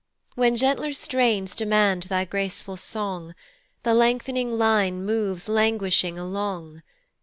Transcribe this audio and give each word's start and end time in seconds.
When 0.33 0.55
gentler 0.55 0.93
strains 0.93 1.55
demand 1.55 2.01
thy 2.09 2.25
graceful 2.25 2.75
song, 2.75 3.35
The 3.83 3.93
length'ning 3.93 4.51
line 4.57 5.05
moves 5.05 5.47
languishing 5.47 6.17
along. 6.17 6.81